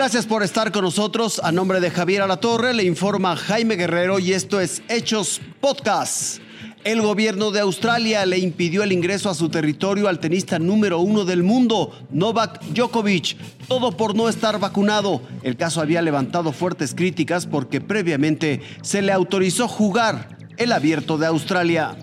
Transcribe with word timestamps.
Gracias 0.00 0.24
por 0.24 0.42
estar 0.42 0.72
con 0.72 0.84
nosotros. 0.84 1.42
A 1.44 1.52
nombre 1.52 1.78
de 1.78 1.90
Javier 1.90 2.22
Alatorre 2.22 2.72
le 2.72 2.84
informa 2.84 3.36
Jaime 3.36 3.76
Guerrero 3.76 4.18
y 4.18 4.32
esto 4.32 4.58
es 4.58 4.82
Hechos 4.88 5.42
Podcast. 5.60 6.40
El 6.84 7.02
gobierno 7.02 7.50
de 7.50 7.60
Australia 7.60 8.24
le 8.24 8.38
impidió 8.38 8.82
el 8.82 8.92
ingreso 8.92 9.28
a 9.28 9.34
su 9.34 9.50
territorio 9.50 10.08
al 10.08 10.18
tenista 10.18 10.58
número 10.58 11.00
uno 11.00 11.26
del 11.26 11.42
mundo, 11.42 11.92
Novak 12.10 12.62
Djokovic, 12.72 13.36
todo 13.68 13.94
por 13.94 14.16
no 14.16 14.30
estar 14.30 14.58
vacunado. 14.58 15.20
El 15.42 15.58
caso 15.58 15.82
había 15.82 16.00
levantado 16.00 16.52
fuertes 16.52 16.94
críticas 16.94 17.44
porque 17.44 17.82
previamente 17.82 18.62
se 18.80 19.02
le 19.02 19.12
autorizó 19.12 19.68
jugar 19.68 20.38
el 20.56 20.72
abierto 20.72 21.18
de 21.18 21.26
Australia. 21.26 21.94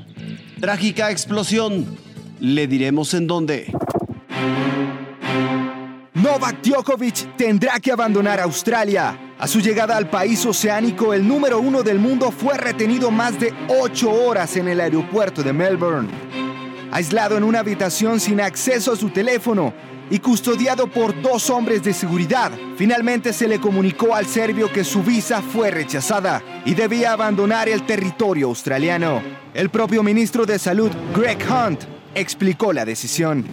Trágica 0.62 1.10
explosión. 1.10 1.98
Le 2.40 2.68
diremos 2.68 3.16
en 3.16 3.26
dónde. 3.26 3.74
Novak 6.38 6.62
Djokovic 6.62 7.36
tendrá 7.36 7.80
que 7.80 7.92
abandonar 7.92 8.40
Australia. 8.40 9.18
A 9.40 9.48
su 9.48 9.60
llegada 9.60 9.98
al 9.98 10.08
país 10.08 10.46
oceánico, 10.46 11.12
el 11.12 11.28
número 11.28 11.60
uno 11.60 11.82
del 11.82 11.98
mundo 11.98 12.30
fue 12.30 12.56
retenido 12.56 13.10
más 13.10 13.40
de 13.40 13.52
ocho 13.68 14.12
horas 14.12 14.56
en 14.56 14.68
el 14.68 14.80
aeropuerto 14.80 15.42
de 15.42 15.52
Melbourne. 15.52 16.08
Aislado 16.92 17.38
en 17.38 17.44
una 17.44 17.62
habitación 17.62 18.20
sin 18.20 18.40
acceso 18.40 18.92
a 18.92 18.96
su 18.96 19.10
teléfono 19.10 19.74
y 20.12 20.20
custodiado 20.20 20.86
por 20.86 21.20
dos 21.24 21.50
hombres 21.50 21.82
de 21.82 21.92
seguridad, 21.92 22.52
finalmente 22.78 23.34
se 23.34 23.48
le 23.48 23.60
comunicó 23.60 24.14
al 24.14 24.28
serbio 24.28 24.72
que 24.72 24.84
su 24.84 25.02
visa 25.02 25.42
fue 25.42 25.72
rechazada 25.72 26.44
y 26.66 26.76
debía 26.76 27.14
abandonar 27.14 27.68
el 27.68 27.84
territorio 27.88 28.46
australiano. 28.46 29.24
El 29.56 29.72
propio 29.72 30.04
ministro 30.04 30.46
de 30.46 30.60
Salud, 30.60 30.92
Greg 31.16 31.40
Hunt, 31.50 31.97
explicó 32.18 32.74
la 32.74 32.86
decisión. 32.86 33.46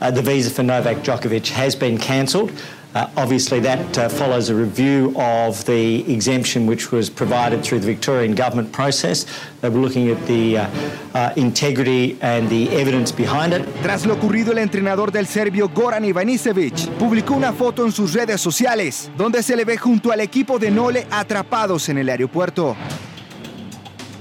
Uh, 0.00 0.10
the 0.10 0.22
visa 0.22 0.50
for 0.50 0.62
Novak 0.62 0.98
Djokovic 1.02 1.48
has 1.48 1.74
been 1.74 1.98
cancelled. 1.98 2.52
Uh, 2.92 3.08
obviously, 3.16 3.60
that 3.60 3.98
uh, 3.98 4.08
follows 4.08 4.48
a 4.50 4.54
review 4.54 5.14
of 5.16 5.64
the 5.66 6.02
exemption 6.12 6.66
which 6.66 6.90
was 6.90 7.08
provided 7.08 7.62
through 7.62 7.78
the 7.78 7.86
Victorian 7.86 8.34
government 8.34 8.72
process. 8.72 9.26
They 9.60 9.68
were 9.68 9.78
looking 9.78 10.10
at 10.10 10.26
the 10.26 10.58
uh, 10.58 10.66
uh, 11.14 11.32
integrity 11.36 12.18
and 12.20 12.48
the 12.48 12.68
evidence 12.70 13.12
behind 13.12 13.52
it. 13.52 13.62
Tras 13.82 14.06
lo 14.06 14.14
ocurrido, 14.14 14.50
el 14.50 14.58
entrenador 14.58 15.12
del 15.12 15.28
serbio 15.28 15.68
Goran 15.68 16.04
Ivanisevic 16.04 16.88
publicó 16.98 17.34
una 17.34 17.52
foto 17.52 17.86
en 17.86 17.92
sus 17.92 18.12
redes 18.12 18.40
sociales 18.40 19.08
donde 19.16 19.44
se 19.44 19.54
le 19.54 19.64
ve 19.64 19.76
junto 19.76 20.10
al 20.10 20.20
equipo 20.20 20.58
de 20.58 20.72
Nole 20.72 21.06
atrapados 21.12 21.88
en 21.90 21.98
el 21.98 22.08
aeropuerto. 22.08 22.76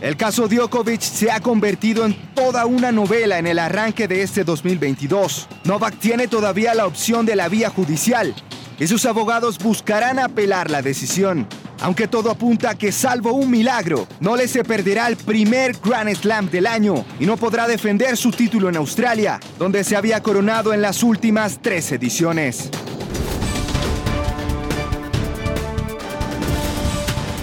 El 0.01 0.15
caso 0.15 0.47
Djokovic 0.47 1.01
se 1.01 1.29
ha 1.29 1.41
convertido 1.41 2.05
en 2.05 2.15
toda 2.33 2.65
una 2.65 2.89
novela 2.91 3.37
en 3.37 3.47
el 3.47 3.59
arranque 3.59 4.07
de 4.07 4.21
este 4.21 4.45
2022. 4.45 5.47
Novak 5.65 5.97
tiene 5.99 6.29
todavía 6.29 6.73
la 6.73 6.85
opción 6.85 7.25
de 7.25 7.35
la 7.35 7.49
vía 7.49 7.69
judicial 7.69 8.33
y 8.79 8.87
sus 8.87 9.05
abogados 9.05 9.57
buscarán 9.59 10.17
apelar 10.17 10.71
la 10.71 10.81
decisión. 10.81 11.47
Aunque 11.81 12.07
todo 12.07 12.31
apunta 12.31 12.71
a 12.71 12.75
que 12.75 12.93
salvo 12.93 13.33
un 13.33 13.51
milagro, 13.51 14.07
no 14.21 14.37
le 14.37 14.47
se 14.47 14.63
perderá 14.63 15.07
el 15.07 15.17
primer 15.17 15.77
Grand 15.83 16.13
Slam 16.15 16.49
del 16.49 16.67
año 16.67 17.05
y 17.19 17.25
no 17.25 17.35
podrá 17.35 17.67
defender 17.67 18.15
su 18.15 18.31
título 18.31 18.69
en 18.69 18.77
Australia, 18.77 19.39
donde 19.57 19.83
se 19.83 19.97
había 19.97 20.23
coronado 20.23 20.73
en 20.73 20.81
las 20.81 21.03
últimas 21.03 21.59
tres 21.61 21.91
ediciones. 21.91 22.69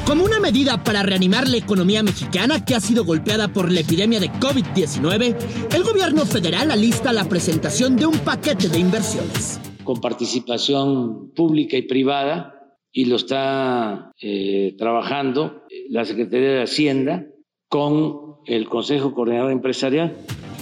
Como 0.07 0.25
una 0.25 0.39
medida 0.39 0.85
para 0.85 1.03
reanimar 1.03 1.49
la 1.49 1.57
economía 1.57 2.01
mexicana 2.05 2.65
que 2.65 2.77
ha 2.77 2.81
sido 2.81 3.05
golpeada 3.05 3.49
por 3.49 3.73
la 3.73 3.81
epidemia 3.81 4.21
de 4.21 4.31
COVID-19, 4.31 5.37
el 5.75 5.83
gobierno 5.83 6.25
federal 6.25 6.71
alista 6.71 7.13
la 7.13 7.25
presentación 7.25 7.97
de 7.97 8.07
un 8.07 8.17
paquete 8.21 8.69
de 8.69 8.79
inversiones. 8.79 9.61
Con 9.83 10.01
participación 10.01 11.33
pública 11.35 11.77
y 11.77 11.83
privada, 11.83 12.55
y 12.93 13.07
lo 13.07 13.17
está 13.17 14.13
eh, 14.23 14.77
trabajando 14.79 15.65
la 15.91 16.05
Secretaría 16.05 16.51
de 16.51 16.63
Hacienda 16.63 17.27
con 17.69 18.37
el 18.47 18.69
Consejo 18.69 19.13
Coordinador 19.13 19.51
Empresarial. 19.51 20.17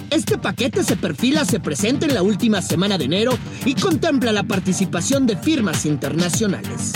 Este 0.09 0.39
paquete 0.39 0.83
se 0.83 0.97
perfila, 0.97 1.45
se 1.45 1.59
presenta 1.59 2.07
en 2.07 2.15
la 2.15 2.23
última 2.23 2.63
semana 2.63 2.97
de 2.97 3.05
enero 3.05 3.33
y 3.63 3.75
contempla 3.75 4.31
la 4.31 4.43
participación 4.43 5.27
de 5.27 5.37
firmas 5.37 5.85
internacionales 5.85 6.93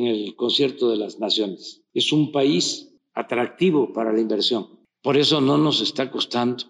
en 0.00 0.06
el 0.06 0.34
concierto 0.36 0.90
de 0.90 0.96
las 0.96 1.18
naciones. 1.18 1.82
Es 1.92 2.12
un 2.12 2.32
país 2.32 2.94
atractivo 3.14 3.92
para 3.92 4.12
la 4.12 4.20
inversión. 4.20 4.80
Por 5.02 5.16
eso 5.16 5.40
no 5.40 5.58
nos 5.58 5.80
está 5.80 6.10
costando 6.10 6.64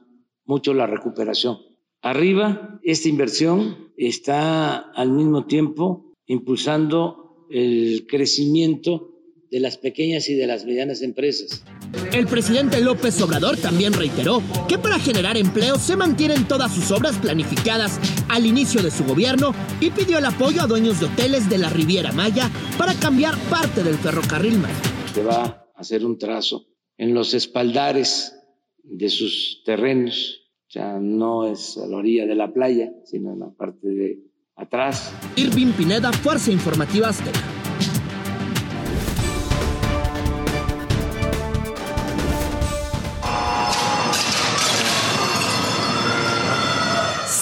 mucho 0.44 0.74
la 0.74 0.86
recuperación. 0.86 1.58
Arriba, 2.02 2.80
esta 2.82 3.08
inversión 3.08 3.92
está 3.96 4.78
al 4.78 5.10
mismo 5.12 5.46
tiempo 5.46 6.14
impulsando 6.26 7.46
el 7.50 8.06
crecimiento 8.06 9.18
de 9.50 9.60
las 9.60 9.76
pequeñas 9.76 10.28
y 10.28 10.34
de 10.34 10.46
las 10.46 10.64
medianas 10.64 11.02
empresas. 11.02 11.64
El 12.12 12.26
presidente 12.26 12.80
López 12.80 13.20
Obrador 13.22 13.56
también 13.56 13.92
reiteró 13.92 14.42
que 14.68 14.78
para 14.78 14.98
generar 14.98 15.36
empleo 15.36 15.76
se 15.78 15.96
mantienen 15.96 16.46
todas 16.46 16.74
sus 16.74 16.90
obras 16.90 17.16
planificadas 17.18 18.00
al 18.28 18.46
inicio 18.46 18.82
de 18.82 18.90
su 18.90 19.04
gobierno 19.04 19.54
y 19.80 19.90
pidió 19.90 20.18
el 20.18 20.24
apoyo 20.24 20.62
a 20.62 20.66
dueños 20.66 21.00
de 21.00 21.06
hoteles 21.06 21.48
de 21.48 21.58
la 21.58 21.68
Riviera 21.68 22.12
Maya 22.12 22.50
para 22.76 22.94
cambiar 22.94 23.36
parte 23.50 23.82
del 23.82 23.96
ferrocarril 23.96 24.58
Maya. 24.58 24.74
Se 25.14 25.22
va 25.22 25.44
a 25.44 25.80
hacer 25.80 26.04
un 26.04 26.18
trazo 26.18 26.66
en 26.96 27.14
los 27.14 27.34
espaldares 27.34 28.36
de 28.82 29.08
sus 29.08 29.62
terrenos, 29.64 30.40
ya 30.68 30.98
no 31.00 31.46
es 31.46 31.76
a 31.78 31.86
la 31.86 31.96
orilla 31.96 32.26
de 32.26 32.34
la 32.34 32.52
playa, 32.52 32.92
sino 33.04 33.32
en 33.32 33.40
la 33.40 33.50
parte 33.50 33.88
de 33.88 34.18
atrás. 34.56 35.12
Irving 35.36 35.72
Pineda, 35.72 36.12
Fuerza 36.12 36.50
Informativa 36.50 37.08
Azteca. 37.08 37.59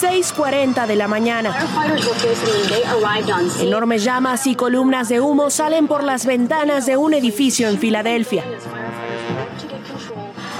6.40 0.01 0.87
de 0.87 0.95
la 0.95 1.07
mañana. 1.07 1.53
Enormes 3.59 4.03
llamas 4.03 4.47
y 4.47 4.55
columnas 4.55 5.09
de 5.09 5.19
humo 5.19 5.49
salen 5.49 5.87
por 5.87 6.03
las 6.03 6.25
ventanas 6.25 6.85
de 6.85 6.95
un 6.95 7.13
edificio 7.13 7.67
en 7.67 7.77
Filadelfia. 7.77 8.43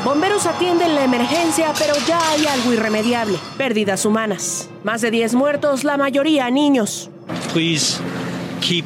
Bomberos 0.04 0.46
atienden 0.46 0.96
la 0.96 1.04
emergencia, 1.04 1.74
pero 1.78 1.94
ya 2.08 2.20
hay 2.32 2.46
algo 2.48 2.74
irremediable. 2.74 3.38
Pérdidas 3.58 4.06
humanas. 4.06 4.70
Más 4.84 5.02
de 5.02 5.12
10 5.12 5.36
muertos, 5.36 5.84
la 5.84 5.98
mayoría 5.98 6.50
niños. 6.50 7.10
Please 7.54 8.00
keep 8.62 8.86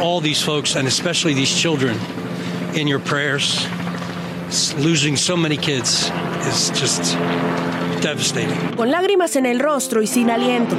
all 0.00 0.20
these 0.20 0.42
folks, 0.42 0.76
and 0.76 0.88
especially 0.88 1.34
these 1.34 1.54
children, 1.54 1.96
in 2.74 2.88
your 2.88 3.00
prayers. 3.00 3.66
Losing 4.78 5.16
so 5.16 5.36
many 5.36 5.56
kids 5.56 6.10
is 6.48 6.70
just 6.70 7.16
con 8.76 8.90
lágrimas 8.90 9.36
en 9.36 9.46
el 9.46 9.60
rostro 9.60 10.00
y 10.02 10.06
sin 10.06 10.30
aliento. 10.30 10.76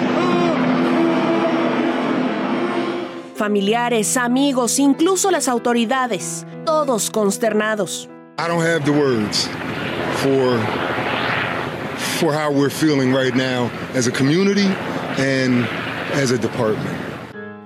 Familiares, 3.36 4.18
amigos, 4.18 4.80
incluso 4.80 5.32
las 5.32 5.48
autoridades, 5.48 6.46
todos 6.66 7.10
consternados. 7.12 8.10
I 8.40 8.48
don't 8.48 8.62
have 8.62 8.84
the 8.86 8.92
words 8.92 9.48
for 10.24 10.60
for 12.20 12.34
how 12.34 12.52
we're 12.52 12.70
feeling 12.70 13.14
right 13.14 13.36
now 13.36 13.70
as 13.96 14.08
a 14.08 14.12
community 14.12 14.68
and 15.18 15.68
as 16.14 16.32
a 16.32 16.38
department. 16.38 16.98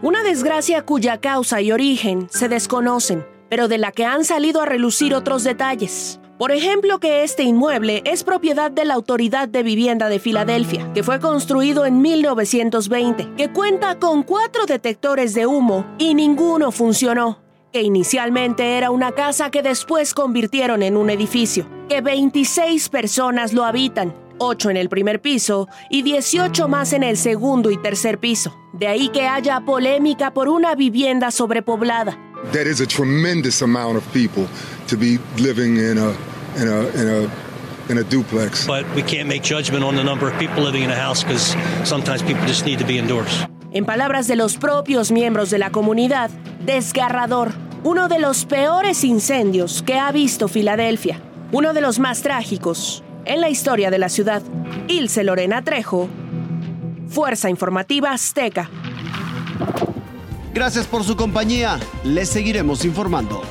Una 0.02 0.24
desgracia 0.24 0.84
cuya 0.84 1.20
causa 1.20 1.62
y 1.62 1.72
origen 1.72 2.28
se 2.30 2.48
desconocen, 2.48 3.26
pero 3.50 3.68
de 3.68 3.78
la 3.78 3.92
que 3.92 4.06
han 4.06 4.24
salido 4.24 4.62
a 4.62 4.66
relucir 4.66 5.14
otros 5.14 5.44
detalles. 5.44 6.20
Por 6.37 6.52
ejemplo, 6.52 6.99
que 6.99 7.23
este 7.23 7.43
inmueble 7.43 8.02
es 8.03 8.26
propiedad 8.26 8.70
de 8.70 8.84
la 8.84 8.96
Autoridad 8.96 9.47
de 9.47 9.64
Vivienda 9.64 10.09
de 10.09 10.20
Filadelfia, 10.20 10.91
que 10.93 11.02
fue 11.02 11.22
construido 11.22 11.85
en 11.85 12.02
1920, 12.02 13.35
que 13.37 13.53
cuenta 13.53 13.99
con 13.99 14.23
cuatro 14.23 14.66
detectores 14.66 15.34
de 15.34 15.47
humo 15.47 15.85
y 15.97 16.14
ninguno 16.14 16.73
funcionó, 16.73 17.40
que 17.72 17.84
inicialmente 17.84 18.78
era 18.78 18.91
una 18.91 19.14
casa 19.14 19.49
que 19.49 19.61
después 19.61 20.14
convirtieron 20.14 20.84
en 20.84 20.97
un 20.97 21.09
edificio, 21.09 21.70
que 21.87 22.02
26 22.02 22.90
personas 22.90 23.53
lo 23.53 23.64
habitan, 23.64 24.14
8 24.38 24.72
en 24.72 24.78
el 24.78 24.90
primer 24.90 25.22
piso 25.22 25.70
y 25.90 26.02
18 26.02 26.67
más 26.67 26.91
en 26.91 27.03
el 27.03 27.16
segundo 27.16 27.72
y 27.72 27.78
tercer 27.78 28.20
piso. 28.20 28.53
De 28.73 28.88
ahí 28.88 29.08
que 29.08 29.26
haya 29.26 29.61
polémica 29.61 30.34
por 30.34 30.49
una 30.49 30.76
vivienda 30.76 31.31
sobrepoblada. 31.31 32.20
That 32.52 32.68
is 32.68 32.82
a 32.82 32.86
tremendous 32.88 33.62
amount 33.62 33.97
of 33.97 34.03
people 34.14 34.47
to 34.88 34.97
be 34.97 35.20
living 35.38 35.78
in 35.78 35.97
a 35.97 36.16
in 36.58 36.68
a 36.68 36.80
in 36.96 37.08
a 37.08 37.92
in 37.92 37.97
a 37.97 38.03
duplex. 38.03 38.66
But 38.68 38.86
we 38.96 39.03
can't 39.03 39.28
make 39.28 39.42
judgment 39.42 39.84
on 39.84 39.96
the 39.96 40.03
number 40.03 40.28
of 40.28 40.38
people 40.40 40.64
living 40.64 40.84
in 40.84 40.92
a 40.92 40.96
house 40.96 41.24
because 41.24 41.56
sometimes 41.84 42.22
people 42.22 42.46
just 42.47 42.66
need 42.66 42.80
to 42.80 42.86
be 42.86 42.97
indoors. 42.97 43.46
En 43.72 43.86
palabras 43.86 44.28
de 44.28 44.36
los 44.36 44.56
propios 44.58 45.12
miembros 45.12 45.50
de 45.50 45.58
la 45.58 45.70
comunidad, 45.70 46.30
desgarrador, 46.66 47.52
uno 47.84 48.08
de 48.08 48.20
los 48.20 48.46
peores 48.46 49.03
incendios 49.03 49.84
que 49.84 50.00
ha 50.00 50.12
visto 50.14 50.48
Filadelfia, 50.48 51.20
uno 51.52 51.74
de 51.74 51.82
los 51.82 52.00
más 52.00 52.22
trágicos 52.22 53.03
en 53.26 53.41
la 53.41 53.50
historia 53.50 53.91
de 53.91 53.98
la 54.00 54.09
ciudad. 54.09 54.41
Ilse 54.88 55.24
Lorena 55.24 55.62
Trejo, 55.64 56.08
Fuerza 57.09 57.50
Informativa 57.50 58.12
Azteca. 58.12 58.70
Gracias 60.55 60.87
por 60.87 61.03
su 61.03 61.17
compañía. 61.17 61.78
Les 62.05 62.29
seguiremos 62.29 62.85
informando. 62.85 63.41